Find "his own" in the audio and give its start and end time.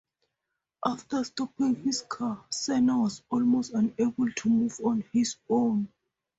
5.13-5.89